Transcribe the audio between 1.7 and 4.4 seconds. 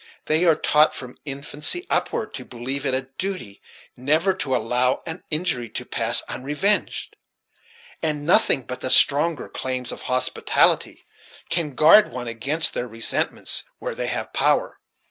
upward, to believe it a duty never